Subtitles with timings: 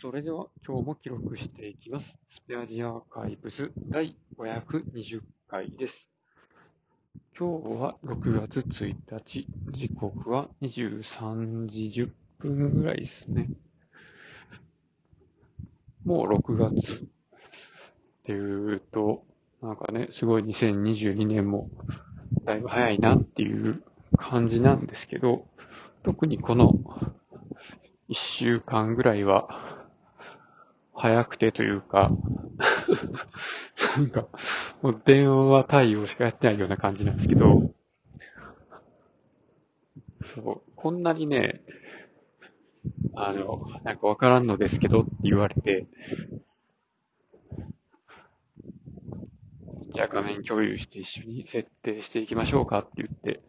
[0.00, 2.16] それでは今日も記録していきます。
[2.32, 6.08] スペアジアアーカイブス第520回です。
[7.38, 13.50] 今日は6月1日、時刻は23時10分ぐらいですね。
[16.06, 16.98] もう6月っ
[18.24, 19.22] ていうと、
[19.60, 21.68] なんかね、すごい2022年も
[22.44, 23.82] だいぶ早いなっていう
[24.16, 25.46] 感じなんですけど、
[26.04, 26.72] 特にこの
[28.08, 29.69] 1週間ぐらいは、
[31.00, 32.10] 早くてというか、
[33.96, 34.28] なんか、
[34.82, 37.72] もう電話対応しかやってないような感じなんですけど、
[40.34, 41.62] そう、こんなにね、
[43.14, 45.86] あの、なんかわからんのですけどって言われて、
[49.94, 53.40] じゃあ画面共有して一緒に設定していきましょうかって言って、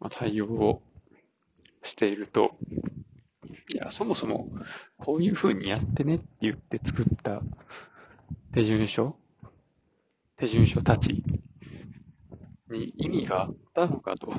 [0.00, 0.82] まあ、対応を
[1.84, 2.58] していると、
[3.74, 4.48] いや、そもそも、
[4.98, 7.42] こういう風にやってねって言って作った
[8.52, 9.16] 手順書？
[10.36, 11.24] 手順書たち？
[12.70, 14.32] に意味があったのかと、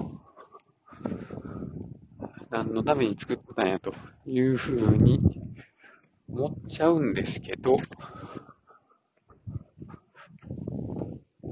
[2.49, 3.93] 何のために作ったんやと
[4.25, 5.19] いう風に
[6.29, 7.75] 思っちゃうんですけど、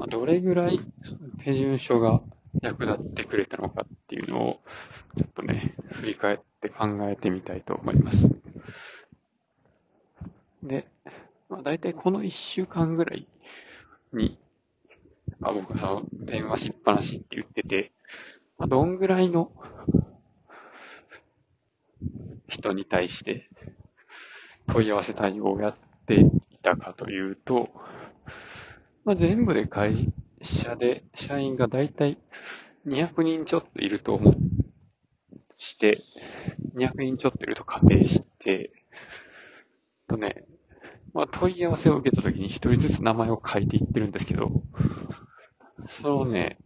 [0.10, 0.80] どれぐらい
[1.44, 2.22] 手順書が
[2.62, 4.62] 役立ってくれたのかっていうのを、
[5.18, 6.44] ちょっとね、振り返って
[6.78, 8.30] 考えてみたいと思います。
[10.64, 10.88] で、
[11.50, 13.28] まあ、大体この1週間ぐらい
[14.14, 14.40] に、
[15.40, 17.92] まあ、僕はその電話しっぱなしって言ってて、
[18.58, 19.52] まあ、どんぐらいの
[22.48, 23.50] 人に対して
[24.68, 25.76] 問い合わせ対応をやっ
[26.08, 27.70] ていたかというと、
[29.04, 32.18] まあ、全部で会社で社員が大体
[32.88, 34.36] 200人ちょっといると思う
[35.58, 36.02] して、
[36.76, 38.72] 200人ちょっといると仮定して、
[40.08, 40.46] とね、
[41.14, 44.52] まあ、問い合わせを受けたときに一人ずつ名前を書いていってるんですけど、
[45.90, 46.58] そのね、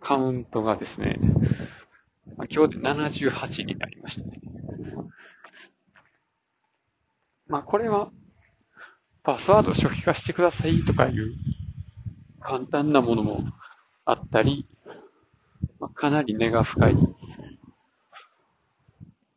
[0.00, 1.18] カウントがですね、
[2.36, 4.40] まあ、今日で78になりましたね。
[7.46, 8.10] まあ、これは、
[9.22, 11.34] パスワードを初期化してくださいとかいう
[12.40, 13.44] 簡単なものも
[14.04, 14.66] あったり、
[15.78, 16.96] まあ、かなり根が深い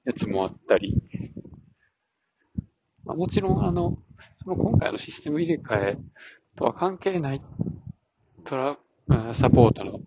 [0.05, 1.01] やつもあったり、
[3.05, 3.97] まあ、もちろんあの、
[4.43, 5.97] その今回のシステム入れ替え
[6.55, 7.41] とは関係ない
[8.45, 8.77] トラ、
[9.33, 9.99] サポートの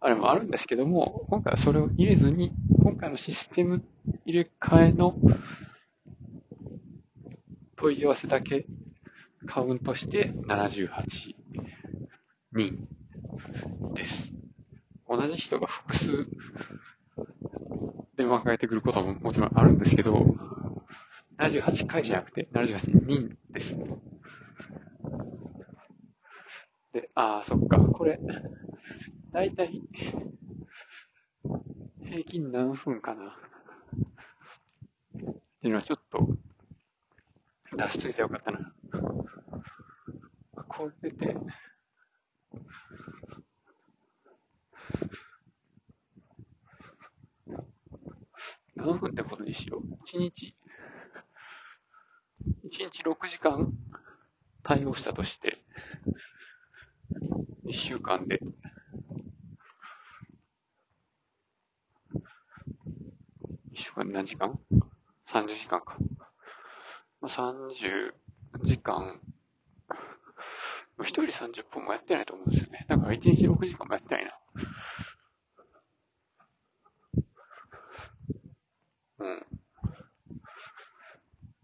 [0.00, 2.52] あれもあるんですけども、今回はそれを入れずに、
[2.82, 3.82] 今回のシステム
[4.26, 5.14] 入れ替えの
[7.76, 8.66] 問い合わせだけ
[9.46, 10.88] カウントして78
[12.52, 12.88] 人
[13.94, 14.32] です。
[15.08, 16.26] 同じ人が複数
[18.16, 20.36] 電話かけてくることももちろんあるんですけど、
[21.38, 23.76] 78回じゃなくて？78人です。
[26.92, 28.20] で、ああ、そっか、これ、
[29.32, 29.82] だいたい
[32.04, 33.30] 平均何分かな？
[33.30, 33.34] っ
[35.60, 36.28] ていうのはちょっと
[37.76, 38.72] 出しといてよかったな。
[40.68, 41.36] これで、
[48.84, 49.94] 何分ってことにしよう。
[50.04, 50.54] 1日、
[52.64, 53.72] 1日6時間
[54.62, 55.64] 対応したとして、
[57.64, 58.40] 1週間で、
[63.72, 64.60] 1週間で何時間
[65.28, 65.96] ?30 時間か。
[67.22, 68.12] まあ、30
[68.64, 69.18] 時間、
[70.98, 72.84] 1人30分もやってないと思うんですよね。
[72.86, 74.38] だから1日6時間もやってないな。
[79.18, 79.46] うん。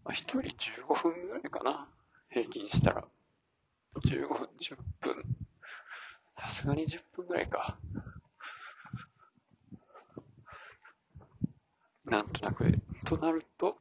[0.11, 1.87] 1人15分ぐらいかな。
[2.29, 3.07] 平均したら。
[4.05, 5.23] 15分、10分。
[6.39, 7.77] さすがに10分ぐらいか。
[12.05, 12.65] なんとなく。
[13.05, 13.77] となると、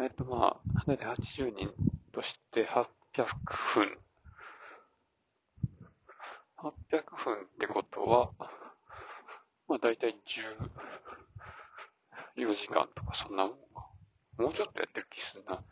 [0.00, 1.74] えっとまあ、だいたい80人
[2.12, 2.86] として800
[3.74, 3.98] 分。
[6.56, 8.30] 800分ってことは、
[9.68, 10.16] まあだいたい
[12.36, 13.65] 14時間とかそんなもん。
[14.38, 15.62] もうちょっとやってる気すんな。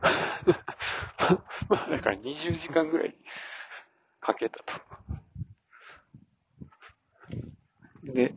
[1.68, 3.16] まあだから20時間ぐらい
[4.20, 4.72] かけたと。
[8.04, 8.34] で、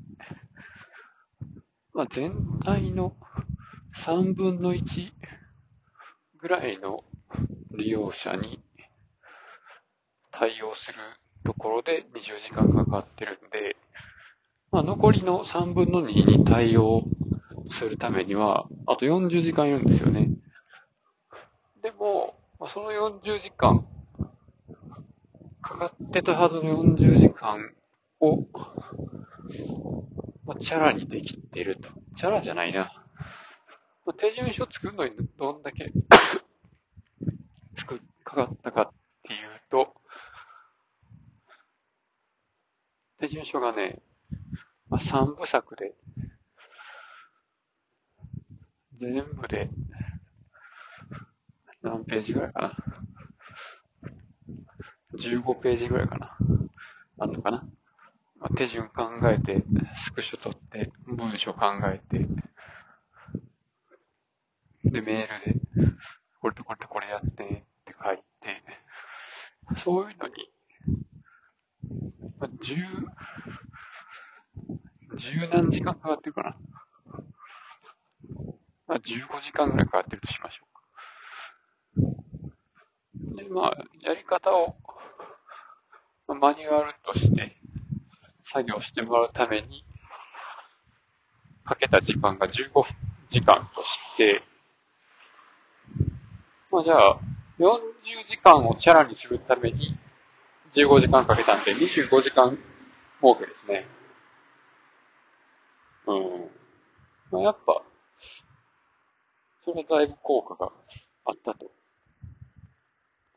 [1.94, 3.16] まあ全体の
[3.96, 5.14] 3分の1
[6.40, 7.04] ぐらいの
[7.72, 8.64] 利用者に
[10.32, 11.00] 対応する
[11.44, 13.76] ところで20時間かかってるんで、
[14.72, 17.04] まあ、残りの3分の2に対応
[17.72, 20.30] するためには、あと40時間いるんですよね。
[21.82, 22.36] でも、
[22.68, 23.88] その40時間、
[25.62, 27.74] かかってたはずの40時間
[28.20, 28.48] を、
[30.46, 31.90] まあ、チャラにできてると。
[32.16, 32.92] チャラじゃないな。
[34.06, 35.92] まあ、手順書作るのにどんだけ
[37.76, 38.90] 作、かかったかっ
[39.24, 39.40] ていう
[39.70, 39.94] と、
[43.20, 44.02] 手順書がね、
[44.90, 45.94] まあ、3部作で、
[49.02, 49.72] 全部で、
[51.82, 52.78] 何ページぐらいかな
[55.16, 56.38] ？15ページぐらいかな？
[57.18, 57.68] あんのかな？
[58.40, 59.64] まあ、手順考えて、
[59.98, 62.28] スクショ取って、文章考えて、
[64.84, 65.96] で、メールで、
[66.40, 67.66] これとこれとこれやってって
[68.04, 68.24] 書いて、
[69.78, 70.52] そういうのに、
[72.40, 72.76] まあ、十、
[75.16, 76.56] 十何時間かかってるかな？
[78.92, 80.64] まあ、15時間ぐらいかかってるとしましょ
[81.98, 82.04] う
[83.32, 83.42] か。
[83.42, 84.76] で、まあ、やり方を、
[86.28, 87.56] まあ、マニュアルとして
[88.52, 89.86] 作業してもらうために、
[91.64, 92.84] かけた時間が15
[93.30, 94.44] 時間として、
[96.70, 97.18] まあじゃあ、
[97.60, 97.80] 40
[98.28, 99.98] 時間をチャラにするために
[100.76, 102.58] 15時間かけたんで25時間
[103.22, 103.88] 儲けですね。
[106.08, 106.50] うん。
[107.32, 107.82] まあやっぱ、
[109.72, 110.70] それはだいぶ効果が
[111.24, 111.72] あったと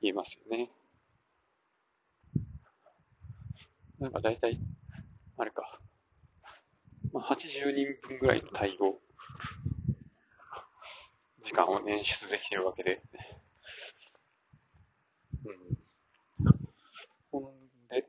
[0.02, 0.68] 言えますよね。
[4.00, 4.58] なんか大体、
[5.38, 5.78] あれか、
[7.12, 8.98] まあ、80人分ぐらいの対応、
[11.44, 13.00] 時間を捻出できてるわけで、
[15.44, 15.78] うん。
[17.30, 17.44] ほん
[17.90, 18.08] で、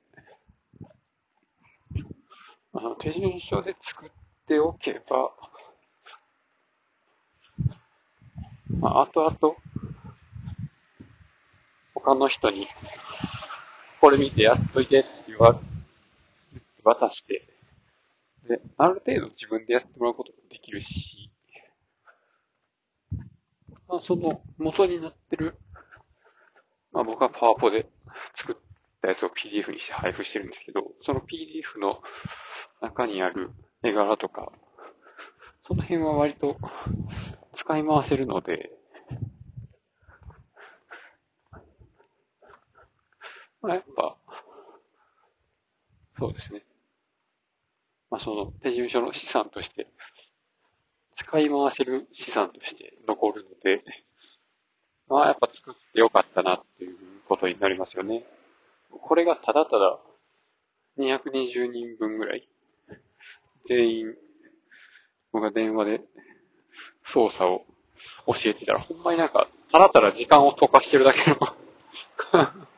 [2.74, 4.10] あの、手順書で作っ
[4.48, 5.44] ておけば、
[8.85, 9.55] まあ、後々、
[11.95, 12.67] 他の人に、
[13.99, 15.59] これ見てやっといてって言わ、
[16.83, 17.47] 渡して、
[18.47, 21.31] で、ある程度自分でやってもらうこともできるし、
[23.87, 25.57] まあ、その元になってる、
[26.91, 27.88] まあ僕はパワポで
[28.35, 28.55] 作っ
[29.01, 32.03] たやつを PDF にして配布してるんですけど、その PDF の
[32.81, 33.49] 中にある
[33.81, 34.51] 絵柄とか、
[35.67, 36.59] その辺は割と
[37.55, 38.69] 使い回せるので、
[43.65, 44.15] まあ、やっぱ、
[46.19, 46.63] そうですね。
[48.12, 49.88] まあ、その手順書の資産として、
[51.15, 53.83] 使い回せる資産として残るので、
[55.07, 56.95] まあやっぱ作ってよかったなっていう
[57.27, 58.23] ことになりますよね。
[58.91, 60.00] これがただただ
[61.00, 62.47] 220人分ぐらい、
[63.67, 64.15] 全員、
[65.31, 66.01] 僕が電話で
[67.06, 67.65] 操作を
[68.27, 71.38] 教えてたら、ほんまになんか、ただただ時間を溶かしてるだけの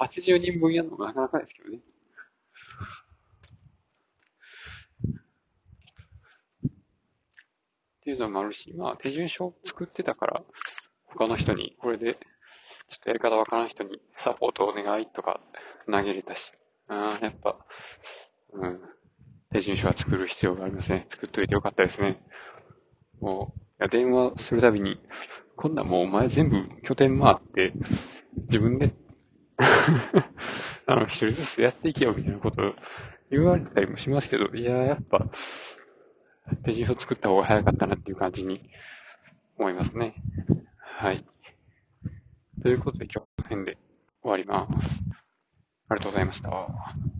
[0.00, 1.78] 80人分やるのもなかなかですけどね。
[8.00, 10.42] っていうのもあるし、まあ、手順書を作ってたから、
[11.04, 12.14] 他の人に、これで、
[12.88, 15.40] ちょっとやり方わからん人にサポートお願いとか
[15.90, 16.52] 投げれたし、
[16.88, 17.58] ああ、やっぱ、
[18.54, 18.80] うん、
[19.52, 21.06] 手順書は作る必要がありますね。
[21.08, 22.22] 作っといてよかったですね。
[23.20, 24.98] もう、いや電話するたびに、
[25.56, 27.72] こんなんもうお前全部拠点回って、
[28.48, 28.94] 自分で
[30.86, 32.74] あの、一人ずつやっていけよみたいなこと
[33.30, 35.26] 言われたりもしますけど、いや、やっぱ、
[36.64, 38.70] 手順を作った方が早かったなっていう感じに
[39.58, 40.14] 思いますね。
[40.80, 41.24] はい。
[42.62, 43.78] ということで今日はこの辺で
[44.22, 45.00] 終わります。
[45.88, 47.10] ありがとうございました。